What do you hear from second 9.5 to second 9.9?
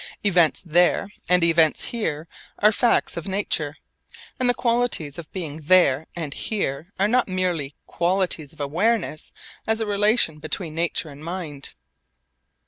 as a